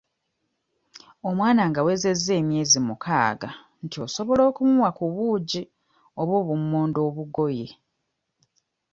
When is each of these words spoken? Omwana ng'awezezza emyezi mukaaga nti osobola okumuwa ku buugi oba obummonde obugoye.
Omwana 1.29 1.61
ng'awezezza 1.69 2.31
emyezi 2.41 2.79
mukaaga 2.87 3.49
nti 3.83 3.97
osobola 4.05 4.41
okumuwa 4.49 4.89
ku 4.97 5.05
buugi 5.13 5.61
oba 6.19 6.33
obummonde 6.41 6.99
obugoye. 7.07 7.67